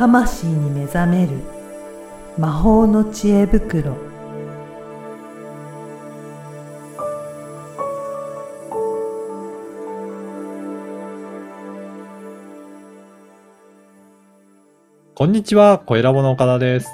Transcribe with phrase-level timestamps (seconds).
[0.00, 1.32] 魂に目覚める
[2.38, 3.98] 魔法の知恵袋
[15.14, 16.88] こんにちは、小ラボの岡田です。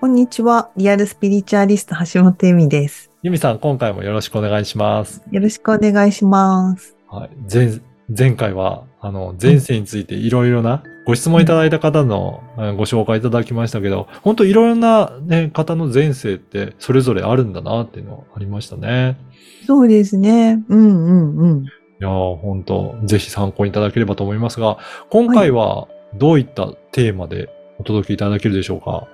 [0.00, 0.70] こんにちは。
[0.78, 3.10] リアルスピリチュアリスト橋本恵美です。
[3.22, 5.22] ゆみさん、今回もよろしくお願いします。
[5.30, 6.96] よろしくお願いします。
[7.06, 7.30] はい。
[7.52, 19.18] 前、前回は、あの、前世についていろいろなご質問いただいた方のうんご紹介いただきましたけど、本当いろいろなね、方の前世ってそれぞれあるんだなっていうのありましたね。
[19.66, 20.62] そうですね。
[20.68, 21.64] うんうんうん。
[21.64, 21.66] い
[21.98, 24.78] やー、本当ぜひ参考にいただければと思いますが、
[25.10, 27.48] 今回はどういったテーマで
[27.80, 29.08] お届けいただけるでしょうか？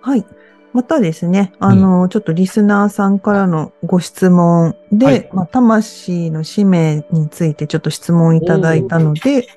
[0.00, 0.24] はい。
[0.72, 9.48] またですね、あの、ちょっとリスナーさんからのご質問で、はいまあ、魂の使命についてちょっと質問いただいたので、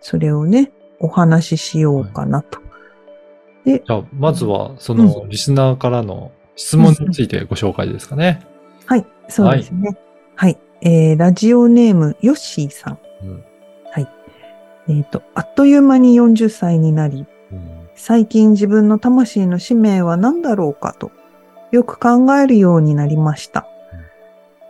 [0.00, 0.72] それをね、
[1.04, 2.58] お話ししようかなと。
[3.64, 8.40] で、じゃあ、まずは、その、リスナーからの質問についてご紹介ですかね。
[8.86, 9.96] はい、そうですね。
[10.34, 10.58] はい。
[10.82, 12.98] えー、ラジオネーム、ヨッシーさん。
[13.22, 13.44] うん
[13.90, 14.08] はい。
[14.88, 21.12] えっ、と、あっという間に40歳になり、うん最近自分の魂の使命は何だろうかと、
[21.70, 24.00] よく考えるようになりましたうん。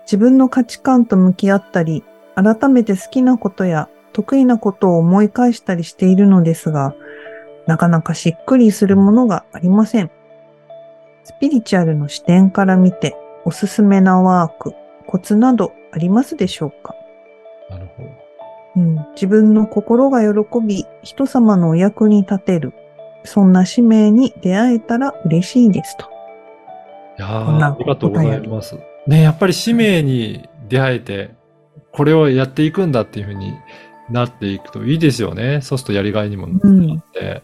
[0.03, 2.05] 自分の価値観と向き合ったり、
[2.35, 6.95] 改めて好きなことや得意なことを思い返したりしているのですが、
[7.67, 10.11] なかなかしっくりするものがありません。
[11.25, 14.75] スピリチュアルの視点から見て、おすすめなワーク、
[15.07, 16.95] コツなどありますでしょうか？
[17.69, 18.09] なるほど。
[18.77, 22.73] うん、自分の心が喜び、人様のお役に立てる。
[23.25, 26.07] そんな使命に出会えたら嬉しいですと。
[27.19, 28.77] いやありがとうございます。
[29.07, 31.31] ね、やっぱり使命に出会えて、
[31.93, 33.55] これをやっていくんだっていうふうに
[34.11, 35.61] なっていくといいですよね。
[35.63, 37.43] そうするとやりがいにもなって。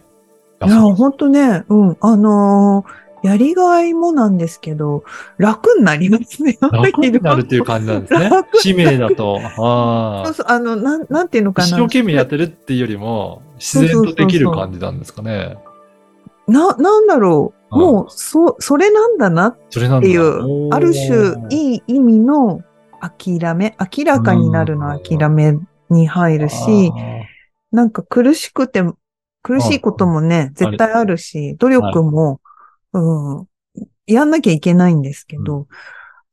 [0.64, 5.04] いや、ほんとね、うん、あのーやりがいもなんですけど、
[5.36, 6.56] 楽になりますね。
[6.60, 8.56] 楽になるっていう感じなんですね楽。
[8.58, 9.38] 使命だと。
[9.58, 10.26] ああ。
[10.26, 11.68] そうそう、あの、なん、なんていうのかな。
[11.68, 15.58] 一生懸命やってるっていうよりも、自然とできる感じなんですかね。
[16.48, 17.54] な、なんだろう。
[17.54, 19.56] うんもう、そ、それなんだなっ。
[19.70, 22.62] ていう、ある種、いいい意味の
[23.00, 25.56] 諦め、明らかになるの諦め
[25.90, 26.92] に入るし、
[27.72, 28.82] なんか苦しくて、
[29.42, 32.40] 苦しいこともね、絶対あるし、努力も、
[32.92, 33.46] うん、
[34.06, 35.66] やんなきゃいけないんですけど、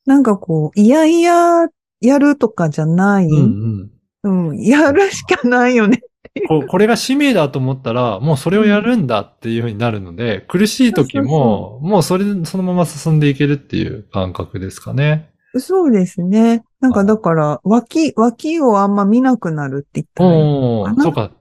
[0.06, 1.68] なんかこう、いやいや、
[2.02, 3.92] やるとかじゃない、うん
[4.24, 4.50] うん。
[4.50, 6.02] うん、やるしかないよね。
[6.48, 15.32] ここれが使命だと思ったら、もうそれをやるんだっていうふうになるので、苦しい時も、もうそれ、そのまま進んでいけるっていう感覚ですかね。
[15.56, 16.64] そうですね。
[16.80, 21.04] なんかだから、脇、脇をあんま見なくなるって言ったらいいかな？
[21.04, 21.32] そうか。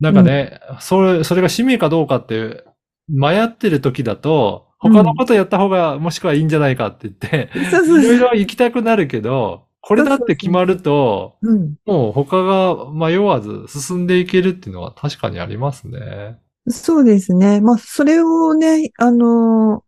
[0.00, 2.64] なんかね、それ、それが使命かどうかって、
[3.08, 7.50] 迷ってる時だと、他のことやった方が、もしくはいいんじゃないかって言って。
[7.54, 11.74] いろいうろ行きたくなるけど、これだって決まると、うん。
[11.86, 16.38] もう他が迷わず進んでいけるっていうのは確かにありますね。
[16.68, 17.60] そうですね。
[17.60, 19.82] まあ、それをね、あの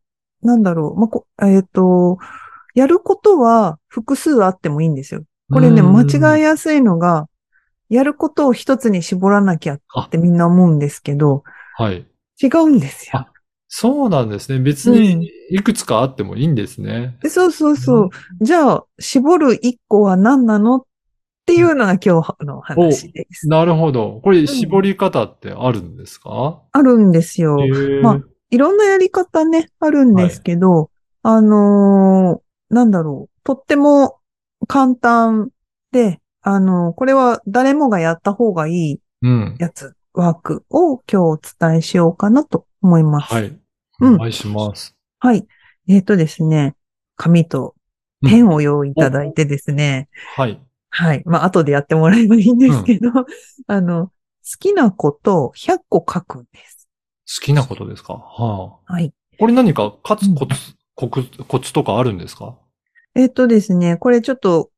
[0.44, 1.00] ーなんだろう。
[1.00, 2.18] まあ、こえっ、と、
[2.76, 5.24] やることは複数あってもいいんですよ。
[5.50, 7.26] これね、うん間違いやすいのが、
[7.88, 11.42] やることを一つに絞らなきゃってみんな思うんですけど、
[11.76, 12.06] はい。
[12.40, 13.26] 違うんですよ。
[13.68, 14.58] そうなんですね。
[14.60, 17.16] 別にいくつかあってもいいんですね。
[17.22, 18.10] でそうそうそう。
[18.40, 20.82] じゃあ、絞る一個は何なのっ
[21.46, 23.48] ていうのが今日の話です。
[23.48, 24.20] なるほど。
[24.22, 27.56] これ絞り方ってあるんですか、あるんですよ。
[28.02, 28.20] まあ
[28.50, 30.90] いろんなやり方ね、あるんですけど、
[31.22, 34.18] あのーなんだろう、とっても
[34.66, 35.50] 簡単
[35.92, 39.56] で、あのーこれは誰もがやった方がいいうん。
[39.58, 43.34] やつ、ワークを今日お伝えしようかなと思います。
[43.34, 43.48] ははい。
[43.48, 43.58] い。
[44.00, 44.94] うんお願いします。
[45.88, 46.74] えっ、とですね、
[47.16, 47.74] 紙と
[48.22, 50.60] ペンを用意いただいてですね、はい。
[50.90, 51.22] はい。
[51.26, 53.10] まあ、後でやってもらえばいいんですけど、
[53.66, 54.12] あの、好
[54.58, 56.88] きなことを100個書くんです。
[57.40, 58.14] 好きなことですか？
[58.14, 58.92] はあ。
[58.92, 59.12] はい。
[59.38, 60.54] これ何か、かつコツ、
[60.96, 62.56] コツ、コツとかあるんですか？
[63.14, 64.70] えっとですね、これちょっと、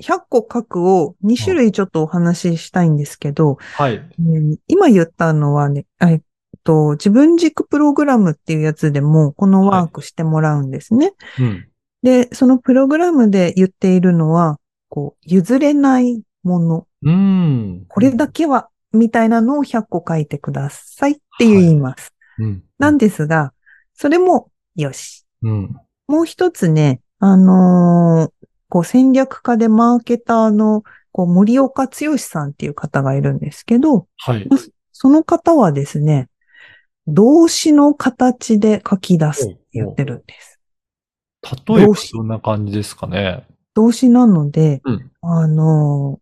[0.00, 3.96] 100個書くを2種類ちょっとお話ししたいんですけど、はい。
[3.96, 6.20] うん今言ったのはね、えっ
[6.62, 11.14] と、自分軸プログラムっていうやつでも、このワークしてもらうんですね。
[11.40, 11.68] うん。
[12.02, 17.84] で、そのプログラムで言っているのは、こう、譲れないもの、うーん。
[17.88, 22.14] これだけは、みたいなのを100個書いてくださいって言います。
[22.38, 22.62] うん。
[22.78, 23.52] なんですが、
[23.94, 25.24] それも、よし。
[25.42, 25.76] うん。
[26.06, 34.46] もう一つね、あのーこう戦略家でマーケターの、こう森岡剛さんっていう方がいるんですけど、はい。
[34.92, 36.28] その方はですね、
[37.06, 40.60] 動詞の形で書き出すって言ってるんです。
[41.66, 43.46] 例えばどんな感じですかね？
[43.72, 46.20] 動詞なので、うんあの、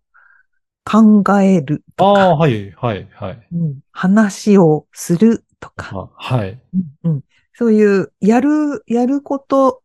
[0.85, 3.49] 考えるとか、ああ、はい、はい、はい。
[3.53, 6.61] うん話をするとか、あはい。
[7.05, 7.25] うんうん
[7.59, 9.83] そういう、やる、やること、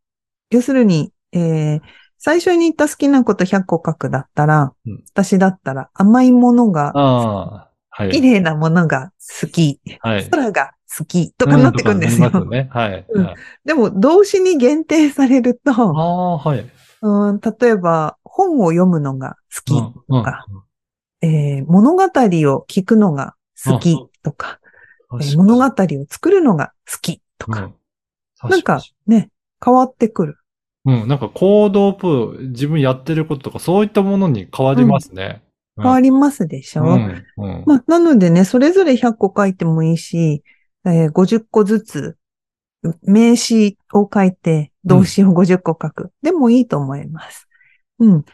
[0.50, 1.82] 要するに、えー
[2.24, 8.12] 最初に言った好きなこと100個書くだったら、うん私だったら甘いものが、はい。
[8.12, 10.30] 綺麗なものが好き、はい。
[10.30, 12.30] 空が好きとかなってくんですよ。
[13.66, 16.70] でも、動詞に限定されると、ああ、はい。
[17.02, 20.46] うん、例えば、本を読むのが好きうんとか、
[21.22, 23.34] えー物語を聞くのが
[23.66, 24.60] 好きとか、
[25.36, 27.74] 物語を作るのが好きとか、うん
[28.50, 29.30] なんかね、
[29.64, 30.38] 変わってくる。
[30.86, 35.42] うん、なんか行動プ自分やってることとか、そういったものに変わりますね。
[35.46, 37.64] うん変わりますでしょ、うん、うん。
[37.66, 40.44] まあ、なのでね、それぞれ100個書いてもいいし、
[40.86, 42.18] えー50個ずつ、
[43.04, 46.12] 名詞を書いて、動詞を50個書く。
[46.22, 47.48] でもいいと思います。
[48.00, 48.26] うん。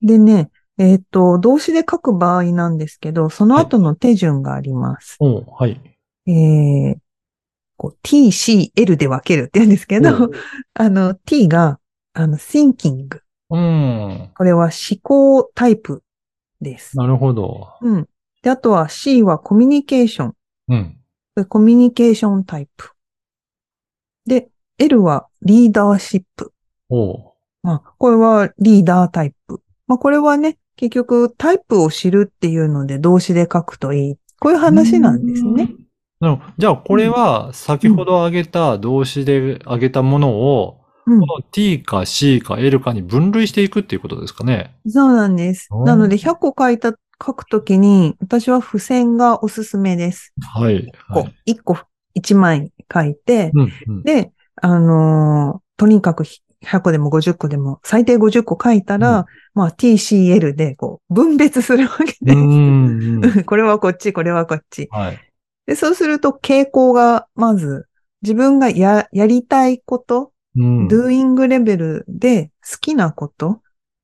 [0.00, 5.16] でね、えっ、と、動詞で書く場合なんですけど、その後の手順があります。
[5.20, 5.80] おうはい。
[6.26, 7.03] えー
[7.84, 10.30] こう t, c, l で分けるって言うんですけど、おう
[10.72, 11.78] あの、t が、
[12.14, 13.08] あの、thinking。
[13.50, 14.30] うん。
[14.34, 16.02] これは思考タイプ
[16.62, 16.96] です。
[16.96, 17.74] なるほど。
[17.82, 18.08] うん。
[18.42, 20.34] で、あとは c はコミュニケーション。
[20.68, 20.96] うん。
[21.34, 22.92] これコミュニケーションタイプ。
[24.24, 24.48] で、
[24.78, 26.54] L はリーダーシップ。
[26.88, 27.32] おう
[27.62, 29.60] まあ、これはリーダータイプ。
[29.86, 34.16] まあ、これはね、結局タイプを知るっていうので動詞で書くといい。
[34.40, 35.68] こういう話なんですね。。
[36.20, 41.26] なるほどじゃあ、これは、先ほど挙げた動詞で挙げたものを、うんこ。
[41.26, 44.74] の t か c か l かに分類していくっていうことですかね。
[44.88, 45.68] そうなんです。
[45.70, 46.94] うんなので、100個書いた、
[47.24, 50.32] 書くときに、私は付箋がおすすめです。
[50.40, 50.90] はい。
[51.08, 51.52] はこい。
[51.52, 51.78] う1個
[52.16, 54.02] 1枚書いて、うん、うん。
[54.02, 54.32] で、
[54.62, 59.24] あのーとにかく100個でも50個でも、最低50個書いたら、うん
[59.54, 63.44] まあ TCL でこう分別するわけうです。
[63.46, 64.88] これはこっち、これはこっち。
[64.90, 65.33] はい。
[65.66, 67.86] で、そうすると傾向が、まず、
[68.22, 70.86] 自分がや、やりたいこと、うん。
[70.86, 73.60] doing レベルで好きなこと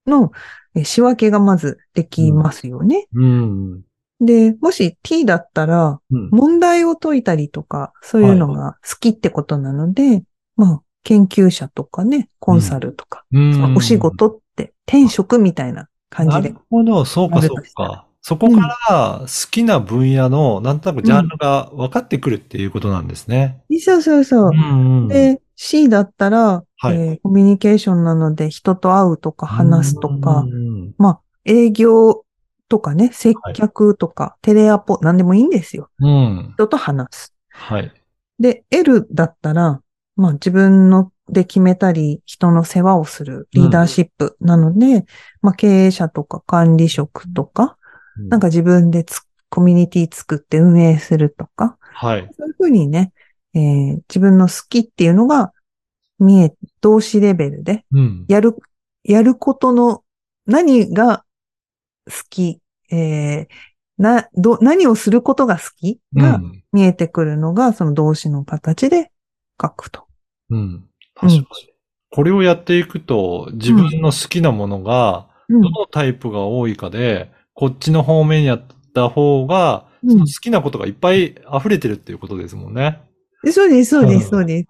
[0.06, 0.32] の
[0.74, 3.06] え仕分けがまずできますよね。
[3.14, 3.82] うん。
[4.20, 6.30] で、もし T だったら、うん。
[6.30, 10.22] 問題を解いたりとか、そういうのが好きってことなので、
[10.56, 16.64] まあ、研究者とかね、コンサルとか、うんお仕事って転職みたいな感じでなる。
[16.68, 18.06] ほど、そうか、そうか。
[18.22, 23.62] そこから好きな分野の、なんとなくジャンルが分かってくるっていうことなんですね。
[23.81, 24.50] そうそうそう。
[24.52, 32.25] んうんで、C だったら、はいえーコミュニケーションなので人と会うとか話すとかう、んまあ、営業
[32.70, 35.90] とかね、接客とか、テレアポ、なんでもいいんですよ。
[35.99, 36.52] うん。
[36.55, 37.34] 人と話す。
[37.50, 37.93] はい。
[38.38, 39.82] で、L だったら、
[40.16, 45.05] まあ自分ので決めたり、人の世話をするリーダーシップなので、
[45.43, 47.76] まあ経営者とか管理職とか、
[48.28, 52.28] なんか自分でつコミュニティ作って運営するとか、はい。
[52.37, 53.12] そういうふうにね、
[53.55, 55.52] えー自分の好きっていうのが
[56.19, 58.25] 見え、動詞レベルで、うん。
[58.28, 58.56] やる、
[59.02, 60.04] やることの
[60.47, 61.25] 何が
[62.06, 66.64] 好き、えーな、ど、何をすることが好きがうん。
[66.73, 69.11] 見えてくるのが、その動詞の形で
[69.61, 70.06] 書くと。
[70.49, 70.85] うん。
[71.14, 71.47] 確かに。
[72.11, 78.62] これをやっていくと、自分の好きなものが、うんどのタイプが多いかで、こっちの方面やっ
[78.95, 83.02] た方が、好きなことがいっぱい溢れてるっていうことですもんね。
[83.45, 84.67] でそうです、そうです、うんそうです。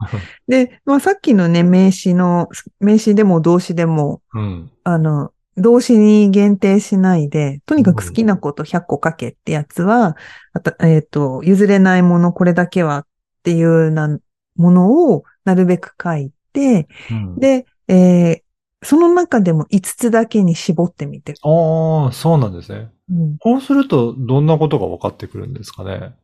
[0.48, 2.48] で、まあさっきのね、名詞の、
[2.80, 4.72] 名詞でも動詞でも、うん。
[4.82, 10.16] あの、動詞に限定しないで、とにかく好きなこと100個書けってやつは、
[10.52, 13.06] あとえっ、と、譲れないものこれだけはっ
[13.44, 14.18] ていうな
[14.56, 18.49] ものをなるべく書いて、うん、で、えー
[18.82, 21.34] その中でも5つだけに絞ってみて。
[21.42, 22.90] ああ、そうなんですね。
[23.10, 23.38] うん。
[23.38, 26.14] こうすると、どんなことが分かってくるんですかね？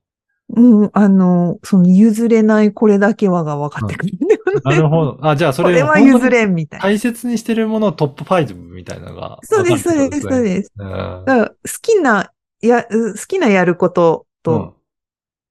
[0.49, 4.61] うん、あの、その譲れないこれだけはが分かってくるんだよね。
[4.65, 5.19] なるほど。
[5.23, 6.85] あ、じゃあそれ これは譲れんみたいな。
[6.85, 10.23] 大切にしてるものトップ5みたいなのがそうです、そうです。
[10.23, 10.73] そうです。
[10.77, 12.31] うんだから好きな、
[12.63, 14.77] や、う好きなやることうんと、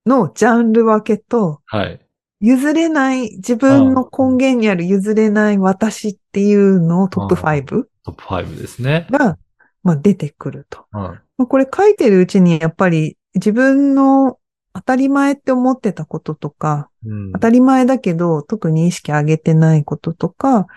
[0.05, 2.04] のジャンル分けと、はい。
[2.45, 7.65] 譲れない、自分の根源にある譲れない私っていうのをトップ5
[8.03, 9.07] トップ5ですね。
[9.09, 9.37] が、
[9.83, 10.85] まあ、出てくると。
[10.93, 11.01] うん。
[11.01, 14.37] まあこれ書いてるうちにやっぱり自分の
[14.73, 20.67] 当たり前って思ってたこととか、うん当たり前だけど特に意識上げてないこととか、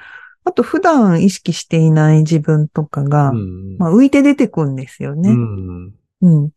[0.44, 5.30] あと普段意識していない自分とかが、うんまあ浮いて出てくんですよね。
[5.30, 5.94] うん。
[6.22, 6.50] うん。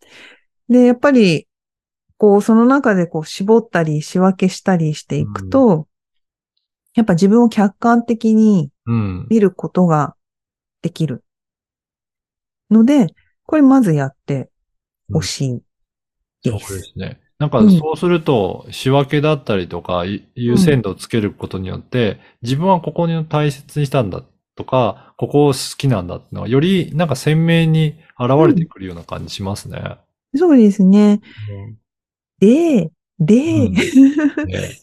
[0.69, 1.47] で、やっぱり、
[2.21, 5.87] こう、その中でこう、絞ったり、仕分けしたりしていくと、
[6.93, 9.27] やっぱ自分を客観的にうん。
[9.27, 10.15] 見ることが
[10.83, 11.23] できる。
[12.69, 13.07] ので、
[13.47, 14.51] これまずやって
[15.11, 15.61] ほしい
[16.43, 16.51] で。
[16.51, 17.19] そうですすね。
[17.39, 24.21] なんかうんそうすると、仕分けだったりとか、い優先度をつけることによって、自分はここに大切にしたんだ
[24.55, 29.97] とか、ここを好きなんだっていうのは、よりなんか鮮明に現れてくるような感じしますね。
[30.35, 31.19] そうですね。
[32.41, 33.73] うんで、で、うん。
[33.73, 33.83] ね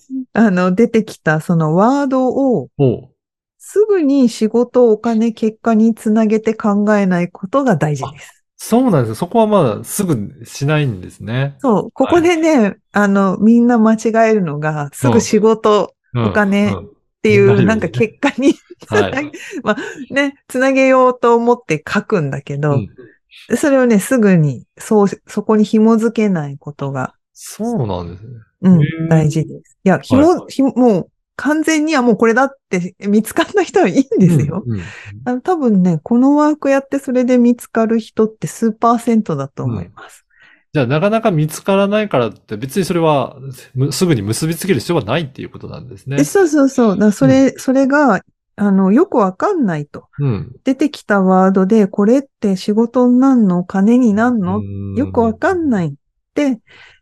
[0.33, 3.11] あの、出てきたそのワードをお
[3.59, 8.45] すぐに仕事、お金、結果につなげて考えないことが大事です。
[8.57, 9.09] そうなんです。
[9.11, 9.15] よ。
[9.15, 11.57] そこはまだすぐしないんですね。
[11.59, 16.29] そう、ここでね、あの、みんな間違えるのが、すぐ仕事うん。
[16.29, 16.87] お金うん。
[16.87, 16.91] っ
[17.23, 17.65] ていう、なるよね。
[17.67, 19.33] なんか結果につなげ、はい。
[19.63, 23.57] まあね、つなげようと思って書くんだけど、うん。
[23.57, 28.31] それをね、すぐに、そう、そこに紐づけないことが、そうなんですね。
[28.63, 29.79] うん大事です。
[29.85, 34.65] いや、紐、はいひももう、完全にはもうこれだって見つかんない人はいいんですよ。
[34.67, 34.81] うんうん
[35.25, 40.25] あの多分ね、このワークやってそれで見つかる人って数パーセントだと思います。
[40.73, 43.37] じゃあ、なかなか見つからないからって、別にそれは
[43.75, 46.25] むすぐに結びつける必要はないっていうことなんですねで。
[46.25, 46.99] そうそうそう。
[46.99, 48.21] だそれ、それが、
[48.57, 50.09] あの、よくわかんないと。
[50.19, 50.57] うん。
[50.65, 53.63] 出てきたワードで、これって仕事になんの？
[53.63, 54.61] 金になんの？
[54.97, 55.69] よくわかんい。
[55.69, 55.93] ないっ
[56.35, 56.59] て、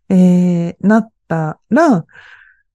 [0.08, 2.04] えー、なったら、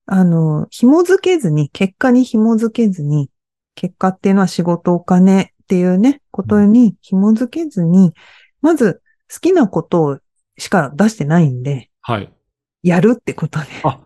[0.06, 3.30] あの、紐づけずに、結果に紐づけずに、
[3.76, 8.14] 結果っていうのは仕事、お金っていうね、ことに紐づけずに、
[8.62, 9.02] まず
[9.34, 10.20] 好きなことを
[10.58, 12.32] しか出してないんで、はい。
[12.84, 13.68] やるってことで。
[13.84, 14.00] あ、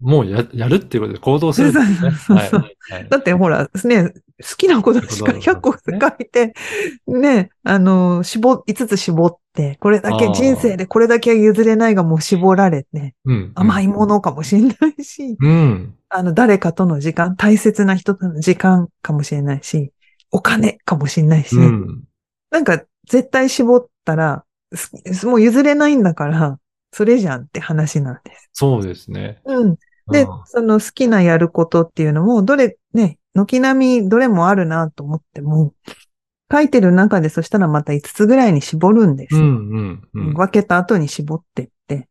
[0.00, 2.10] もうや、やるっていうことで行動するんですね。
[2.10, 4.12] そうそうそうはいはいだってほら、ね、
[4.42, 5.78] 好きなことしか100個書
[6.18, 6.54] いて、
[7.06, 13.52] ね、あの、絞、5つ絞って、これだけ人生でこれだけは譲れないがもう絞られて、うん。
[13.54, 15.94] 甘いものかもしれないし、うん。
[16.08, 19.92] あの、誰かとの時間、大切な人との時間かもしれないし、
[20.30, 22.04] お金かもしれないし、うん。
[22.50, 24.44] なんか絶対絞ったら、
[24.74, 26.58] すもう譲れないんだから、
[26.92, 28.50] それじゃんって話なんです。
[28.52, 29.40] そうですね。
[29.44, 29.76] うん。
[30.10, 35.74] でうん、その好きなやることっていうのも、どれ、ね、軒並みどれもあるなと思っても、
[36.50, 39.40] 書いてる中でそしたらまた5つぐらいに絞るんですよ。
[39.40, 40.34] うん、うん、うん。
[40.34, 42.08] 分けた後に絞ってって。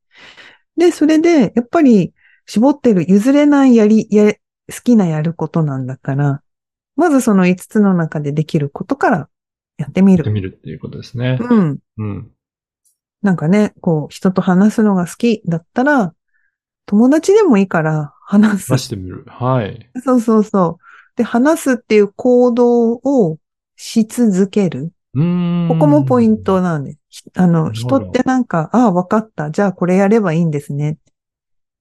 [0.77, 2.13] で、それで、やっぱり
[2.47, 4.39] 絞ってる譲れないやり、や、好
[4.83, 6.41] きなやることなんだから、
[6.95, 9.29] まずその5つの中でできることから
[9.77, 10.31] やってみやってる。
[10.31, 11.37] みるっていうことですね。
[11.39, 11.79] うん。
[11.97, 12.31] うん。
[13.21, 16.13] なんかね、こう、人と話すのが好きだったら、
[16.87, 18.77] 友達でもいいから話す出。
[18.77, 19.23] してみる。
[19.27, 19.89] はい。
[20.03, 20.90] そうそうそう。
[21.15, 23.38] で、話すっていう行動を
[23.75, 24.91] し続ける。
[25.13, 25.20] こ
[25.80, 27.00] こもポイントなんです。
[27.10, 29.51] ひあの、人ってなんか、ああ、わかった。
[29.51, 30.98] じゃあこれやればいいんですね。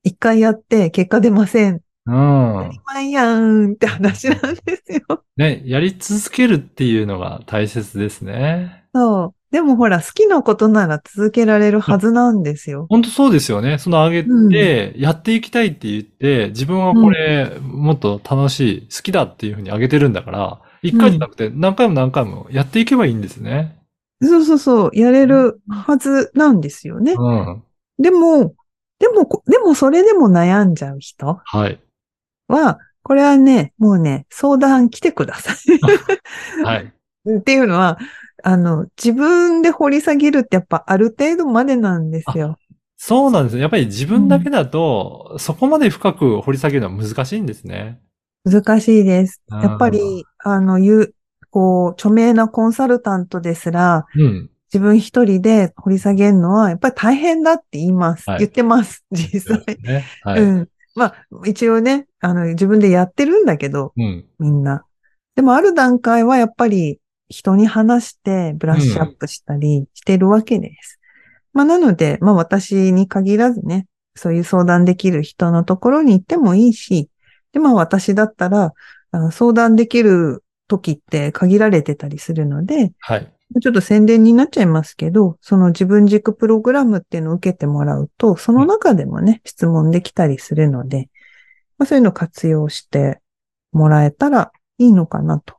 [0.03, 1.75] 一回やって結果出ません。
[1.75, 2.69] うん当た。
[2.69, 5.25] り前やんって話なんですよ。
[5.37, 8.85] ね、やり続けるっていうのが大切ですね。
[8.95, 9.35] そう。
[9.51, 12.87] でもほら、好きなことなら続けられるはずなんですよ。
[12.89, 13.79] 本当そうですよね。
[13.79, 23.77] その上げて、やっていきたいって言って、自分はこれ、もっと楽しい、好きだっていうふうに上げてるんだから、一回じゃなくて何回も何回もやっていけばいいんですね。
[24.23, 24.91] そうそうそう。
[24.95, 27.15] やれるはずなんですよね。
[27.19, 27.63] うん。
[27.99, 28.55] でも、
[28.99, 31.81] でもこ、でもそれでも悩んじゃう人はい。
[32.49, 35.57] は、これはね、もうね、相談来てください。
[36.65, 36.93] はい。
[37.39, 37.99] っていうのは、
[38.43, 42.59] あの、自分で掘り下げるってやっぱある程度までなんですよ。
[42.97, 43.63] そうなんですよ。
[43.63, 47.99] やっぱり自分だけだと、そこまで深く掘り下げるのは難しいんですね。
[48.45, 49.41] 難しいです。
[49.51, 51.15] うんやっぱり、あの、言う、
[51.51, 54.51] こう、著名なコンサルタントですら、うん。
[54.73, 58.29] 自分一人で掘り下げるのは、やっぱり大変だって言います。
[58.29, 59.75] はい言ってます、実際で。
[59.75, 60.05] すね。
[60.23, 60.43] はい。
[60.43, 60.69] うん。
[60.95, 61.15] まあ、
[61.47, 64.27] 一応ね、あの、自分でやってるんだけど、うん。
[64.39, 64.85] みんな。
[65.35, 67.00] でもある段階はやっぱり
[67.31, 71.01] 人に話してブラッシュアップしたりしてるわけです。
[71.53, 77.09] まあなので、まあ私に限らずね、そういう相談できる人のところに行ってもいいし、
[77.53, 78.73] で、まあ私だったら、
[79.33, 83.33] 相談できる時って限られてたりするので、はい。
[83.61, 91.11] ちょっと宣伝になっちゃいますけど、その自分軸プログラムっていうのを受けてもらうと、その中でもね、質問できたりするので、
[91.77, 93.21] まあ、そういうのを活用して
[93.73, 95.57] もらえたらいいのかなと。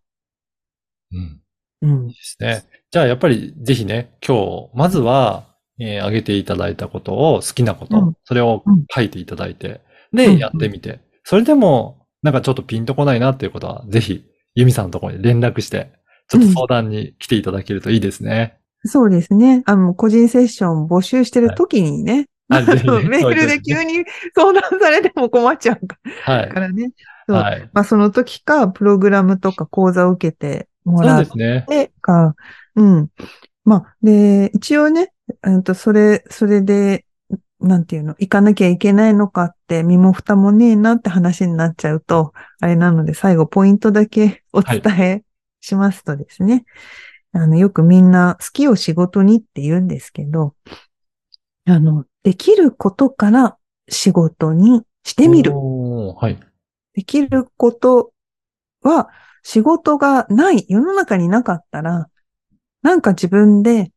[1.12, 1.42] うん。
[1.82, 2.08] うん。
[2.08, 2.64] ですね。
[2.92, 4.38] じゃあ、やっぱりぜひね、今
[4.70, 5.46] 日、まずは、
[5.80, 9.82] えー挙げていただいたことを、好きなこと、うんそれをうん書いていただいて、
[10.14, 15.92] うんで、やってみて、それでも、なんかちょっとピンとこないなっていうことは、ぜひ、ユミさんのところに連絡して、
[16.30, 18.58] ちょっと相談に来ていただけるといいですね。
[18.86, 19.64] そうですね。
[19.66, 24.04] あの、個人セッション募集してる時にね、あぜひ メールで急に
[24.36, 26.50] 相談されても困っちゃうかはい。
[26.54, 26.92] らね。
[27.28, 27.70] そうはい。
[27.74, 31.66] まあその時か、プログラムとか講座を受けてもそうらっですね。
[32.76, 33.10] うん。
[33.64, 37.06] まあ、で、一応ね、うんと、それ、それで、
[37.60, 45.24] なんていうの、行かなきゃいけないのかって、身も蓋もねえなって話になっちゃうと、あれなので、最後ポイントだけお伝え
[45.60, 46.66] しますとですね、
[47.34, 50.56] あの、よくみんな好きを仕事にって言うんですけど、
[51.66, 53.58] あの、できることから
[53.88, 55.54] 仕事にしてみる。
[55.54, 56.40] はい。
[56.94, 58.12] できること
[58.82, 59.10] は、
[59.44, 62.08] 仕事がない、世の中になかったら、
[62.82, 63.92] なんか自分で、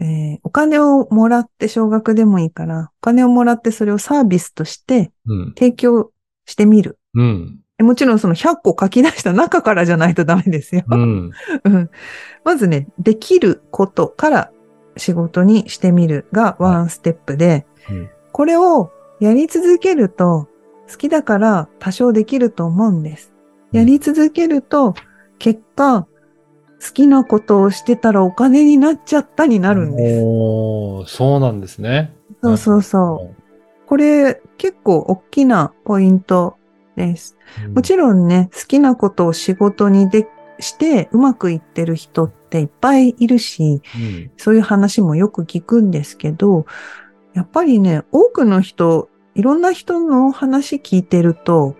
[0.00, 5.54] えーお金をもらって少額でもいいから、お金をもらってそれをサービスとしてうん。
[5.56, 6.10] 提供
[6.46, 6.98] してみる。
[7.14, 7.60] うん。
[7.78, 10.84] えもちろんその100個書き出した中からじゃないとダメですよ。
[10.90, 11.30] うん。
[11.64, 11.90] うん
[12.44, 14.52] まずね、できることから
[14.96, 20.48] 仕事にしてみるがワンステップで、うんこれをやり続けると、
[20.90, 23.32] 好きだから多少できると思うんです。
[23.72, 24.94] やり続けると、
[25.38, 26.06] 結果、
[26.80, 30.22] 好きなことをしてたらお金になっちゃったになるんです。
[30.24, 32.14] おーそうなんですね。
[32.42, 33.42] そうそうそう。
[33.86, 36.56] これ結構大きなポイント
[36.96, 37.36] です。
[37.66, 37.74] うん。
[37.74, 40.26] もちろんね、好きなことを仕事にで
[40.58, 44.30] してうまくいってる人っていっぱいいるし、うん。
[44.38, 46.64] そういう話もよく聞くんですけど、
[47.34, 51.79] やっぱりね、多くの人、いろんな人の話聞いてると、や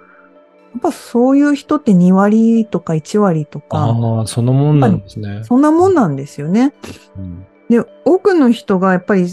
[0.79, 5.43] っぱそういう人って2割とか1割とか、ああ、そのもんなんですね。
[5.45, 6.75] そんなもんなんですよね。
[7.17, 9.29] うんで、多くの人がやっぱり、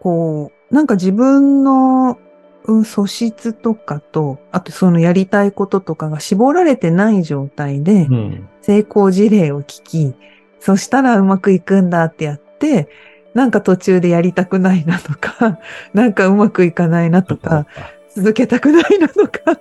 [0.00, 2.18] こう、なんか自分の、
[2.64, 8.48] うん素質とかと、あとそのやりたいこととかが絞られてない状態で、うん。
[8.60, 10.14] 成功事例を聞き、
[10.60, 12.88] そしたらうまくいくんだってやって、
[13.32, 15.58] なんか途中でやりたくないなとか、
[15.94, 17.66] なんかうまくいかないなとか、
[18.14, 19.60] 続けたくないなとか、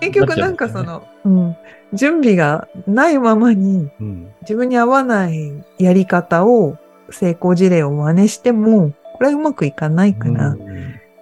[0.00, 1.56] 結局なんかその、うん、
[1.92, 4.32] 準備がないままにうん。
[4.42, 6.76] 自分に合わないやり方を
[7.10, 10.60] 成功事例を真似しても、これはうまくいかないから、うん。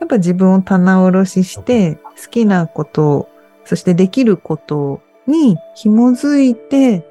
[0.01, 3.29] やっぱ自分を棚卸しして、好きなこと、
[3.65, 7.07] そしてできることに紐づいて、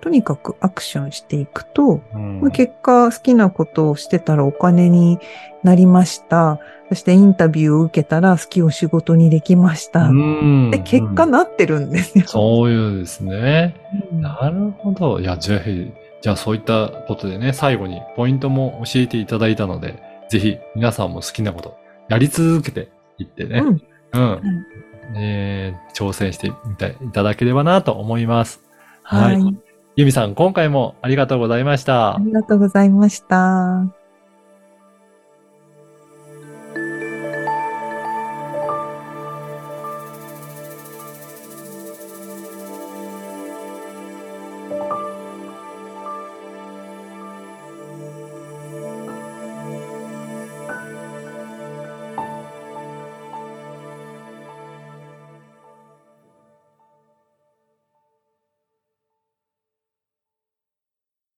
[0.00, 5.18] とにかくアクションしていくと、うんまあ結果好きなことをしてたらお金に
[5.62, 6.60] なりました。
[6.88, 10.04] そしてインタビューを受けたら好きを仕事にできました。
[10.04, 12.24] うんで、結果なってるんですよ。
[12.26, 13.76] そういうですね。
[14.12, 15.20] うんなるほど。
[15.20, 21.76] いや、ぜひ、じゃあそういったことでね、最後にポイントも教えていただいたので、ぜひ皆さんも好きなこと、
[22.08, 23.82] やり続けていってね、うん
[24.12, 24.42] うん。
[25.16, 28.62] えー挑戦してみていただければなと思います。
[29.02, 29.67] はい。
[29.98, 32.20] ゆみさん、今回もありがとうございましたあ。
[32.20, 33.97] りがとうございました。